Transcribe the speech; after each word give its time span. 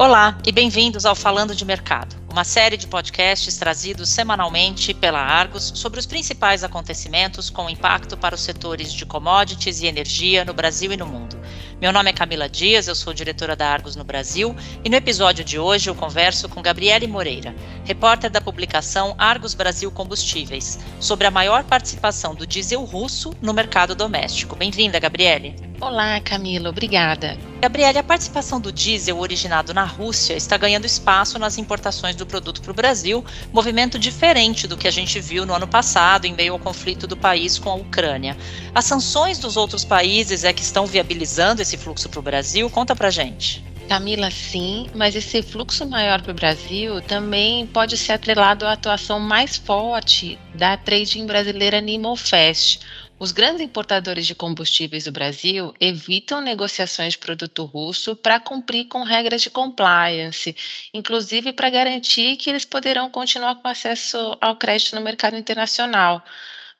Olá 0.00 0.38
e 0.46 0.52
bem-vindos 0.52 1.04
ao 1.04 1.16
Falando 1.16 1.56
de 1.56 1.64
Mercado, 1.64 2.14
uma 2.30 2.44
série 2.44 2.76
de 2.76 2.86
podcasts 2.86 3.56
trazidos 3.56 4.08
semanalmente 4.08 4.92
pela 4.92 5.20
Argos 5.20 5.72
sobre 5.74 5.98
os 5.98 6.06
principais 6.06 6.62
acontecimentos 6.62 7.48
com 7.48 7.70
impacto 7.70 8.16
para 8.16 8.34
os 8.34 8.42
setores 8.42 8.92
de 8.92 9.06
commodities 9.06 9.80
e 9.80 9.86
energia 9.86 10.44
no 10.44 10.52
Brasil 10.52 10.92
e 10.92 10.96
no 10.96 11.06
mundo. 11.06 11.38
Meu 11.80 11.92
nome 11.92 12.10
é 12.10 12.12
Camila 12.12 12.48
Dias, 12.48 12.88
eu 12.88 12.94
sou 12.94 13.14
diretora 13.14 13.54
da 13.54 13.68
Argos 13.68 13.94
no 13.94 14.04
Brasil 14.04 14.54
e 14.84 14.88
no 14.88 14.96
episódio 14.96 15.44
de 15.44 15.58
hoje 15.58 15.88
eu 15.88 15.94
converso 15.94 16.48
com 16.48 16.60
Gabriele 16.60 17.06
Moreira, 17.06 17.54
repórter 17.84 18.30
da 18.30 18.40
publicação 18.40 19.14
Argos 19.16 19.54
Brasil 19.54 19.90
Combustíveis, 19.90 20.78
sobre 20.98 21.26
a 21.26 21.30
maior 21.30 21.64
participação 21.64 22.34
do 22.34 22.46
diesel 22.46 22.84
russo 22.84 23.32
no 23.40 23.54
mercado 23.54 23.94
doméstico. 23.94 24.56
Bem-vinda, 24.56 24.98
Gabriele. 24.98 25.54
Olá, 25.80 26.20
Camila, 26.20 26.70
obrigada. 26.70 27.38
Gabriele, 27.60 27.98
a 27.98 28.02
participação 28.02 28.60
do 28.60 28.72
diesel 28.72 29.16
originado 29.16 29.72
na 29.72 29.84
Rússia 29.84 30.34
está 30.34 30.56
ganhando 30.56 30.84
espaço 30.84 31.38
nas 31.38 31.56
importações 31.58 32.16
do 32.18 32.26
produto 32.26 32.60
para 32.60 32.70
o 32.70 32.74
Brasil, 32.74 33.24
movimento 33.52 33.98
diferente 33.98 34.66
do 34.66 34.76
que 34.76 34.86
a 34.86 34.90
gente 34.90 35.18
viu 35.20 35.46
no 35.46 35.54
ano 35.54 35.66
passado, 35.66 36.26
em 36.26 36.34
meio 36.34 36.52
ao 36.52 36.58
conflito 36.58 37.06
do 37.06 37.16
país 37.16 37.58
com 37.58 37.70
a 37.70 37.74
Ucrânia. 37.74 38.36
As 38.74 38.84
sanções 38.84 39.38
dos 39.38 39.56
outros 39.56 39.84
países 39.84 40.44
é 40.44 40.52
que 40.52 40.62
estão 40.62 40.84
viabilizando 40.84 41.62
esse 41.62 41.76
fluxo 41.76 42.08
para 42.08 42.20
o 42.20 42.22
Brasil? 42.22 42.68
Conta 42.68 42.94
para 42.94 43.08
gente. 43.08 43.64
Camila, 43.88 44.30
sim, 44.30 44.86
mas 44.94 45.16
esse 45.16 45.42
fluxo 45.42 45.86
maior 45.86 46.20
para 46.20 46.32
o 46.32 46.34
Brasil 46.34 47.00
também 47.00 47.66
pode 47.66 47.96
ser 47.96 48.12
atrelado 48.12 48.66
à 48.66 48.72
atuação 48.72 49.18
mais 49.18 49.56
forte 49.56 50.38
da 50.54 50.76
trading 50.76 51.24
brasileira 51.24 51.80
Nimofest, 51.80 52.80
os 53.18 53.32
grandes 53.32 53.60
importadores 53.60 54.26
de 54.26 54.34
combustíveis 54.34 55.04
do 55.04 55.12
Brasil 55.12 55.74
evitam 55.80 56.40
negociações 56.40 57.14
de 57.14 57.18
produto 57.18 57.64
russo 57.64 58.14
para 58.14 58.38
cumprir 58.38 58.86
com 58.86 59.02
regras 59.02 59.42
de 59.42 59.50
compliance, 59.50 60.54
inclusive 60.94 61.52
para 61.52 61.68
garantir 61.70 62.36
que 62.36 62.48
eles 62.48 62.64
poderão 62.64 63.10
continuar 63.10 63.56
com 63.56 63.66
acesso 63.68 64.36
ao 64.40 64.56
crédito 64.56 64.94
no 64.94 65.02
mercado 65.02 65.36
internacional. 65.36 66.22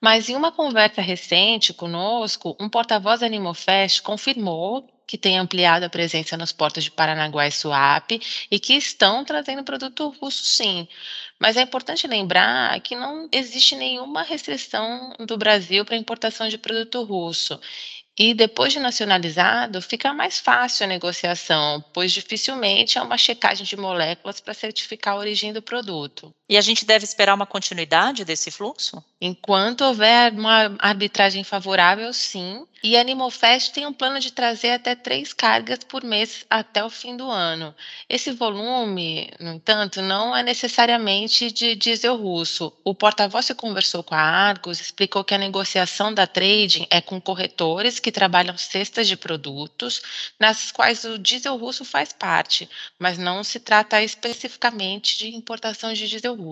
Mas 0.00 0.28
em 0.28 0.36
uma 0.36 0.52
conversa 0.52 1.00
recente 1.00 1.72
conosco, 1.72 2.56
um 2.60 2.68
porta-voz 2.68 3.20
da 3.20 3.26
Animofest 3.26 4.02
confirmou 4.02 4.88
que 5.06 5.18
tem 5.18 5.38
ampliado 5.38 5.84
a 5.84 5.90
presença 5.90 6.36
nos 6.36 6.52
portos 6.52 6.84
de 6.84 6.90
Paranaguá 6.90 7.46
e 7.46 7.52
Suape 7.52 8.20
e 8.50 8.58
que 8.58 8.74
estão 8.74 9.24
trazendo 9.24 9.64
produto 9.64 10.08
russo, 10.20 10.44
sim. 10.44 10.88
Mas 11.38 11.56
é 11.56 11.62
importante 11.62 12.06
lembrar 12.06 12.80
que 12.80 12.96
não 12.96 13.28
existe 13.32 13.76
nenhuma 13.76 14.22
restrição 14.22 15.12
do 15.20 15.36
Brasil 15.36 15.84
para 15.84 15.96
importação 15.96 16.48
de 16.48 16.58
produto 16.58 17.02
russo. 17.04 17.60
E 18.16 18.32
depois 18.32 18.72
de 18.72 18.78
nacionalizado, 18.78 19.82
fica 19.82 20.12
mais 20.14 20.38
fácil 20.38 20.84
a 20.84 20.88
negociação, 20.88 21.84
pois 21.92 22.12
dificilmente 22.12 22.96
há 22.98 23.02
uma 23.02 23.18
checagem 23.18 23.66
de 23.66 23.76
moléculas 23.76 24.40
para 24.40 24.54
certificar 24.54 25.14
a 25.14 25.18
origem 25.18 25.52
do 25.52 25.60
produto. 25.60 26.32
E 26.46 26.58
a 26.58 26.60
gente 26.60 26.84
deve 26.84 27.04
esperar 27.04 27.34
uma 27.34 27.46
continuidade 27.46 28.24
desse 28.24 28.50
fluxo? 28.50 29.02
Enquanto 29.18 29.80
houver 29.82 30.30
uma 30.32 30.76
arbitragem 30.78 31.42
favorável, 31.42 32.12
sim. 32.12 32.66
E 32.82 32.98
a 32.98 33.00
Animalfest 33.00 33.72
tem 33.72 33.86
um 33.86 33.94
plano 33.94 34.20
de 34.20 34.30
trazer 34.30 34.72
até 34.72 34.94
três 34.94 35.32
cargas 35.32 35.78
por 35.78 36.04
mês 36.04 36.44
até 36.50 36.84
o 36.84 36.90
fim 36.90 37.16
do 37.16 37.30
ano. 37.30 37.74
Esse 38.06 38.30
volume, 38.30 39.30
no 39.40 39.54
entanto, 39.54 40.02
não 40.02 40.36
é 40.36 40.42
necessariamente 40.42 41.50
de 41.50 41.74
diesel 41.74 42.14
russo. 42.14 42.70
O 42.84 42.94
porta-voz 42.94 43.46
que 43.46 43.54
conversou 43.54 44.02
com 44.02 44.14
a 44.14 44.20
Argos 44.20 44.82
explicou 44.82 45.24
que 45.24 45.32
a 45.32 45.38
negociação 45.38 46.12
da 46.12 46.26
trading 46.26 46.86
é 46.90 47.00
com 47.00 47.18
corretores 47.18 47.98
que 47.98 48.12
trabalham 48.12 48.58
cestas 48.58 49.08
de 49.08 49.16
produtos, 49.16 50.02
nas 50.38 50.70
quais 50.70 51.04
o 51.04 51.18
diesel 51.18 51.56
russo 51.56 51.86
faz 51.86 52.12
parte, 52.12 52.68
mas 52.98 53.16
não 53.16 53.42
se 53.42 53.60
trata 53.60 54.02
especificamente 54.02 55.16
de 55.16 55.34
importação 55.34 55.94
de 55.94 56.06
diesel 56.06 56.34
russo. 56.34 56.43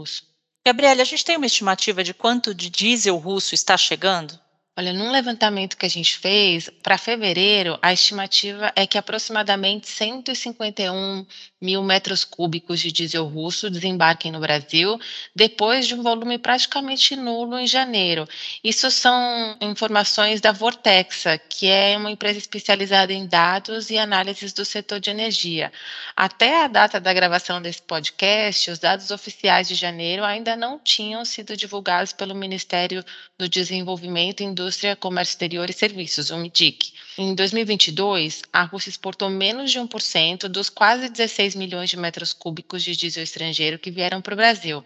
Gabriela, 0.65 1.03
a 1.03 1.05
gente 1.05 1.25
tem 1.25 1.37
uma 1.37 1.47
estimativa 1.47 2.05
de 2.05 2.15
quanto 2.15 2.55
de 2.55 2.71
diesel 2.71 3.17
russo 3.17 3.55
está 3.55 3.77
chegando? 3.77 4.39
Olha, 4.75 4.91
num 4.91 5.11
levantamento 5.11 5.77
que 5.77 5.85
a 5.85 5.89
gente 5.89 6.17
fez, 6.17 6.71
para 6.83 6.97
fevereiro, 6.97 7.79
a 7.83 7.93
estimativa 7.93 8.73
é 8.75 8.87
que 8.87 8.97
aproximadamente 8.97 9.87
151 9.87 11.27
mil 11.61 11.83
metros 11.83 12.25
cúbicos 12.25 12.81
de 12.81 12.91
diesel 12.91 13.27
russo 13.27 13.69
desembarquem 13.69 14.33
no 14.33 14.41
Brasil, 14.41 14.99
depois 15.37 15.87
de 15.87 15.95
um 15.95 16.03
volume 16.03 16.39
praticamente 16.39 17.15
nulo 17.15 17.59
em 17.59 17.67
janeiro. 17.67 18.27
Isso 18.65 18.91
são 18.91 19.59
informações 19.61 20.41
da 20.41 20.53
Vortexa, 20.53 21.37
que 21.37 21.67
é 21.67 21.95
uma 21.99 22.11
empresa 22.11 22.39
especializada 22.39 23.13
em 23.13 23.27
dados 23.27 23.91
e 23.91 23.99
análises 23.99 24.55
do 24.55 24.65
setor 24.65 24.99
de 24.99 25.11
energia. 25.11 25.71
Até 26.17 26.65
a 26.65 26.67
data 26.67 26.99
da 26.99 27.13
gravação 27.13 27.61
desse 27.61 27.83
podcast, 27.83 28.71
os 28.71 28.79
dados 28.79 29.11
oficiais 29.11 29.69
de 29.69 29.75
janeiro 29.75 30.25
ainda 30.25 30.57
não 30.57 30.79
tinham 30.79 31.27
sido 31.27 31.55
divulgados 31.59 32.15
pelo 32.15 32.35
Ministério 32.35 33.05
do 33.39 33.47
Desenvolvimento 33.51 34.41
e 34.41 34.45
Indústria, 34.63 34.95
Comércio 34.95 35.33
Exterior 35.33 35.69
e 35.69 35.73
Serviços, 35.73 36.31
o 36.31 36.37
MIDIC. 36.37 36.93
Em 37.19 37.35
2022, 37.35 38.43
a 38.53 38.63
Rússia 38.63 38.91
exportou 38.91 39.29
menos 39.29 39.73
de 39.73 39.81
1% 39.81 40.47
dos 40.47 40.71
quase 40.71 41.09
16 41.09 41.57
milhões 41.57 41.91
de 41.91 41.97
metros 41.97 42.33
cúbicos 42.33 42.85
de 42.85 42.95
diesel 42.95 43.25
estrangeiro 43.25 43.77
que 43.77 43.91
vieram 43.91 44.23
para 44.23 44.35
o 44.35 44.37
Brasil. 44.37 44.85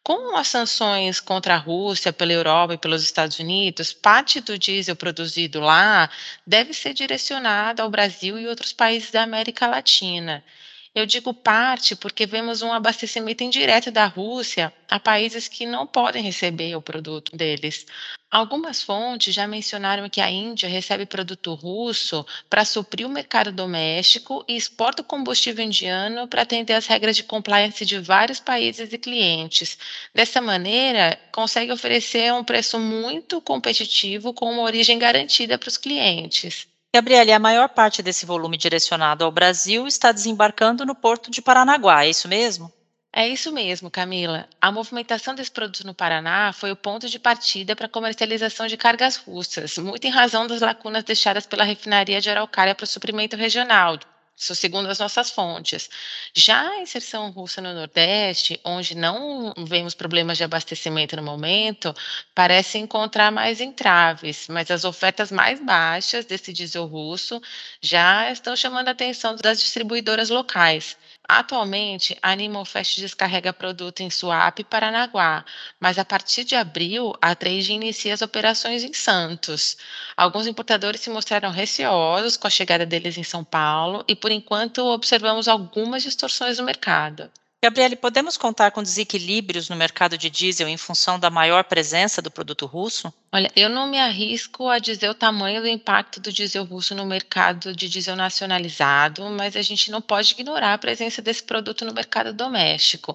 Com 0.00 0.36
as 0.36 0.46
sanções 0.46 1.18
contra 1.18 1.54
a 1.54 1.58
Rússia, 1.58 2.12
pela 2.12 2.32
Europa 2.32 2.74
e 2.74 2.78
pelos 2.78 3.02
Estados 3.02 3.40
Unidos, 3.40 3.92
parte 3.92 4.40
do 4.40 4.56
diesel 4.56 4.94
produzido 4.94 5.58
lá 5.58 6.08
deve 6.46 6.72
ser 6.72 6.94
direcionado 6.94 7.82
ao 7.82 7.90
Brasil 7.90 8.38
e 8.38 8.46
outros 8.46 8.72
países 8.72 9.10
da 9.10 9.24
América 9.24 9.66
Latina. 9.66 10.44
Eu 10.92 11.06
digo 11.06 11.32
parte 11.32 11.94
porque 11.94 12.26
vemos 12.26 12.62
um 12.62 12.72
abastecimento 12.72 13.44
indireto 13.44 13.92
da 13.92 14.06
Rússia 14.06 14.72
a 14.88 14.98
países 14.98 15.46
que 15.46 15.64
não 15.64 15.86
podem 15.86 16.20
receber 16.20 16.74
o 16.74 16.82
produto 16.82 17.36
deles. 17.36 17.86
Algumas 18.28 18.82
fontes 18.82 19.32
já 19.32 19.46
mencionaram 19.46 20.08
que 20.10 20.20
a 20.20 20.28
Índia 20.28 20.68
recebe 20.68 21.06
produto 21.06 21.54
russo 21.54 22.26
para 22.48 22.64
suprir 22.64 23.06
o 23.06 23.10
mercado 23.10 23.52
doméstico 23.52 24.44
e 24.48 24.56
exporta 24.56 25.02
o 25.02 25.04
combustível 25.04 25.64
indiano 25.64 26.26
para 26.26 26.42
atender 26.42 26.74
às 26.74 26.86
regras 26.88 27.16
de 27.16 27.22
compliance 27.22 27.86
de 27.86 27.98
vários 28.00 28.40
países 28.40 28.92
e 28.92 28.98
clientes. 28.98 29.78
Dessa 30.12 30.40
maneira, 30.40 31.16
consegue 31.30 31.70
oferecer 31.70 32.32
um 32.32 32.42
preço 32.42 32.80
muito 32.80 33.40
competitivo 33.40 34.34
com 34.34 34.50
uma 34.50 34.62
origem 34.62 34.98
garantida 34.98 35.56
para 35.56 35.68
os 35.68 35.76
clientes. 35.76 36.66
Gabriele, 36.92 37.32
a 37.32 37.38
maior 37.38 37.68
parte 37.68 38.02
desse 38.02 38.26
volume 38.26 38.56
direcionado 38.56 39.24
ao 39.24 39.30
Brasil 39.30 39.86
está 39.86 40.10
desembarcando 40.10 40.84
no 40.84 40.92
porto 40.92 41.30
de 41.30 41.40
Paranaguá, 41.40 42.04
é 42.04 42.10
isso 42.10 42.26
mesmo? 42.26 42.72
É 43.12 43.28
isso 43.28 43.52
mesmo, 43.52 43.90
Camila. 43.90 44.48
A 44.60 44.72
movimentação 44.72 45.34
desse 45.34 45.52
produto 45.52 45.86
no 45.86 45.94
Paraná 45.94 46.52
foi 46.52 46.72
o 46.72 46.76
ponto 46.76 47.08
de 47.08 47.18
partida 47.18 47.76
para 47.76 47.86
a 47.86 47.88
comercialização 47.88 48.66
de 48.66 48.76
cargas 48.76 49.16
russas, 49.16 49.78
muito 49.78 50.04
em 50.04 50.10
razão 50.10 50.48
das 50.48 50.60
lacunas 50.60 51.04
deixadas 51.04 51.46
pela 51.46 51.64
refinaria 51.64 52.20
de 52.20 52.28
Araucária 52.28 52.74
para 52.74 52.84
o 52.84 52.88
suprimento 52.88 53.36
regional, 53.36 53.96
isso 54.40 54.54
segundo 54.54 54.88
as 54.88 54.98
nossas 54.98 55.30
fontes. 55.30 55.90
Já 56.34 56.62
a 56.70 56.80
inserção 56.80 57.30
russa 57.30 57.60
no 57.60 57.74
Nordeste, 57.74 58.58
onde 58.64 58.96
não 58.96 59.52
vemos 59.68 59.94
problemas 59.94 60.38
de 60.38 60.44
abastecimento 60.44 61.14
no 61.14 61.22
momento, 61.22 61.94
parece 62.34 62.78
encontrar 62.78 63.30
mais 63.30 63.60
entraves, 63.60 64.46
mas 64.48 64.70
as 64.70 64.84
ofertas 64.84 65.30
mais 65.30 65.60
baixas 65.62 66.24
desse 66.24 66.52
diesel 66.54 66.86
russo 66.86 67.40
já 67.82 68.30
estão 68.32 68.56
chamando 68.56 68.88
a 68.88 68.92
atenção 68.92 69.36
das 69.36 69.60
distribuidoras 69.60 70.30
locais. 70.30 70.96
Atualmente, 71.32 72.18
a 72.20 72.32
Animalfest 72.32 72.98
descarrega 72.98 73.52
produto 73.52 74.00
em 74.00 74.10
Suape 74.10 74.62
e 74.62 74.64
Paranaguá, 74.64 75.44
mas 75.78 75.96
a 75.96 76.04
partir 76.04 76.42
de 76.42 76.56
abril, 76.56 77.12
a 77.22 77.36
Trade 77.36 77.72
inicia 77.72 78.12
as 78.12 78.20
operações 78.20 78.82
em 78.82 78.92
Santos. 78.92 79.76
Alguns 80.16 80.48
importadores 80.48 81.00
se 81.00 81.08
mostraram 81.08 81.52
receosos 81.52 82.36
com 82.36 82.48
a 82.48 82.50
chegada 82.50 82.84
deles 82.84 83.16
em 83.16 83.22
São 83.22 83.44
Paulo 83.44 84.04
e, 84.08 84.16
por 84.16 84.32
enquanto, 84.32 84.84
observamos 84.84 85.46
algumas 85.46 86.02
distorções 86.02 86.58
no 86.58 86.64
mercado. 86.64 87.30
Gabriele, 87.62 87.94
podemos 87.94 88.38
contar 88.38 88.70
com 88.70 88.82
desequilíbrios 88.82 89.68
no 89.68 89.76
mercado 89.76 90.16
de 90.16 90.30
diesel 90.30 90.66
em 90.66 90.78
função 90.78 91.18
da 91.18 91.28
maior 91.28 91.62
presença 91.64 92.22
do 92.22 92.30
produto 92.30 92.64
russo? 92.64 93.12
Olha, 93.30 93.52
eu 93.54 93.68
não 93.68 93.86
me 93.86 93.98
arrisco 93.98 94.66
a 94.66 94.78
dizer 94.78 95.10
o 95.10 95.14
tamanho 95.14 95.60
do 95.60 95.68
impacto 95.68 96.18
do 96.20 96.32
diesel 96.32 96.64
russo 96.64 96.94
no 96.94 97.04
mercado 97.04 97.76
de 97.76 97.86
diesel 97.86 98.16
nacionalizado, 98.16 99.22
mas 99.28 99.56
a 99.56 99.62
gente 99.62 99.90
não 99.90 100.00
pode 100.00 100.32
ignorar 100.32 100.72
a 100.72 100.78
presença 100.78 101.20
desse 101.20 101.42
produto 101.42 101.84
no 101.84 101.92
mercado 101.92 102.32
doméstico. 102.32 103.14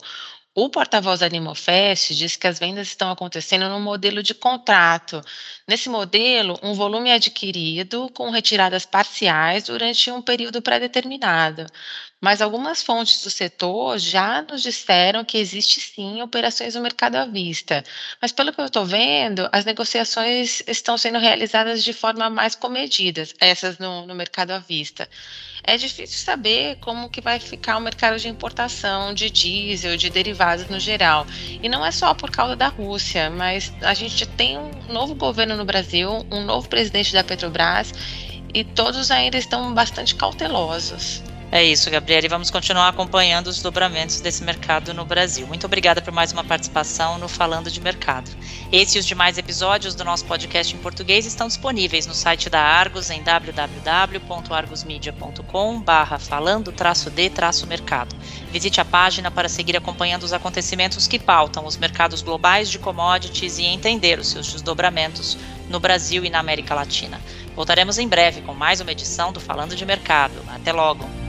O 0.57 0.69
porta-voz 0.69 1.19
da 1.19 1.25
Animofest 1.25 2.16
diz 2.16 2.38
que 2.38 2.48
as 2.48 2.57
vendas 2.57 2.88
estão 2.88 3.12
acontecendo 3.12 3.68
no 3.68 3.78
modelo 3.80 4.24
de 4.24 4.34
contrato. 4.34 5.22
Nesse 5.68 5.90
modelo, 5.90 6.57
um 6.63 6.74
volume 6.74 7.10
é 7.10 7.16
adquirido 7.16 8.10
com 8.13 8.30
retiradas 8.30 8.86
parciais 8.86 9.66
durante 9.66 10.10
um 10.10 10.22
período 10.22 10.62
pré-determinado. 10.62 11.66
mas 12.22 12.42
algumas 12.42 12.81
fontes 12.81 13.22
do 13.24 13.30
setor 13.30 14.00
já 14.00 14.42
nos 14.42 14.63
disseram 14.63 15.24
que 15.25 15.38
existe 15.38 15.80
sim 15.81 16.22
operações 16.22 16.74
no 16.75 16.81
mercado 16.81 17.18
à 17.18 17.25
vista. 17.25 17.84
Mas 18.22 18.31
pelo 18.31 18.52
que 18.54 18.60
eu 18.62 18.66
estou 18.66 18.86
vendo, 18.86 19.48
as 19.52 19.66
negociações 19.66 20.63
estão 20.68 20.98
sendo 20.98 21.19
realizadas 21.19 21.84
de 21.84 21.94
forma 21.94 22.30
mais 22.30 22.56
comedida, 22.56 23.24
essas 23.40 23.78
no, 23.78 24.07
no 24.07 24.16
mercado 24.16 24.52
à 24.52 24.60
vista. 24.60 25.07
É 25.67 25.77
difícil 25.77 26.19
saber 26.19 26.77
como 26.79 27.09
que 27.09 27.19
vai 27.19 27.39
ficar 27.39 27.77
o 27.77 27.81
mercado 27.81 28.19
de 28.19 28.29
importação 28.29 29.15
de 29.15 29.31
diesel, 29.31 29.97
de 29.97 30.12
derivados 30.12 30.67
no 30.67 30.79
geral. 30.79 31.25
E 31.62 31.67
não 31.67 31.83
é 31.83 31.89
só 31.89 32.13
por 32.13 32.29
causa 32.29 32.56
da 32.56 32.67
Rússia, 32.67 33.31
mas 33.31 33.73
a 33.81 33.95
gente 33.95 34.27
tem 34.27 34.59
um 34.59 34.69
novo 34.94 35.15
governo 35.15 35.57
no 35.57 35.65
Brasil, 35.65 36.23
um 36.31 36.44
novo 36.44 36.69
presidente 36.69 37.12
da 37.12 37.23
Petrobras 37.23 37.91
e 38.53 38.63
todos 38.63 39.09
ainda 39.09 39.38
estão 39.38 39.73
bastante 39.73 40.13
cautelosos. 40.13 41.23
É 41.56 41.63
isso, 41.63 41.90
Gabriela, 41.90 42.25
e 42.25 42.28
vamos 42.28 42.52
continuar 42.52 42.90
acompanhando 42.90 43.48
os 43.48 43.62
dobramentos 43.62 44.19
desse 44.19 44.44
mercado 44.44 44.94
no 44.94 45.06
Brasil. 45.06 45.48
Muito 45.48 45.66
obrigada 45.66 46.02
por 46.02 46.12
mais 46.12 46.34
uma 46.34 46.44
participação 46.44 47.18
no 47.18 47.30
Falando 47.30 47.72
de 47.72 47.80
Mercado. 47.80 48.30
Esse 48.74 48.98
e 48.98 49.00
os 49.00 49.06
demais 49.06 49.38
episódios 49.38 49.96
do 49.96 50.04
nosso 50.04 50.25
podcast 50.25 50.75
em 50.75 50.80
português 50.80 51.25
estão 51.25 51.48
disponíveis 51.48 52.06
no 52.06 52.13
site 52.13 52.50
da 52.50 52.60
Argos 52.60 53.10
em 53.10 53.24
www.argosmedia.com 53.24 55.80
barra 55.80 56.19
falando-d-mercado. 56.19 58.18
Visite 58.52 58.81
a 58.81 58.86
página 58.86 59.31
para 59.31 59.48
seguir 59.48 59.78
acompanhando 59.78 60.24
os 60.24 60.34
acontecimentos 60.34 61.07
que 61.07 61.18
pautam 61.18 61.66
os 61.66 61.78
mercados 61.78 62.22
globais 62.22 62.69
de 62.69 62.80
commodities 62.80 63.60
e 63.60 63.63
entender 63.63 64.19
os 64.19 64.28
seus 64.28 64.52
desdobramentos 64.52 65.38
no 65.69 65.80
Brasil 65.80 66.25
e 66.25 66.30
na 66.30 66.40
América 66.40 66.75
Latina. 66.75 67.22
Voltaremos 67.56 67.98
em 67.98 68.10
breve 68.10 68.42
com 68.42 68.54
mais 68.54 68.81
uma 68.81 68.92
edição 68.92 69.31
do 69.31 69.40
Falando 69.40 69.74
de 69.74 69.86
Mercado. 69.86 70.44
Até 70.50 70.74
logo! 70.74 71.25